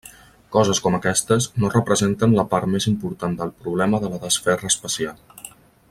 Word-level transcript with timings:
Coses 0.53 0.79
com 0.85 0.95
aquestes 0.97 1.47
no 1.63 1.69
representen 1.75 2.33
la 2.39 2.47
part 2.55 2.71
més 2.77 2.89
important 2.93 3.37
del 3.43 3.55
problema 3.61 4.01
de 4.07 4.11
la 4.15 4.23
desferra 4.27 4.73
espacial. 4.75 5.47